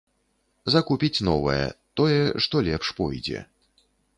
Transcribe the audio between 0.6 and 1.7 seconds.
Закупіць новае,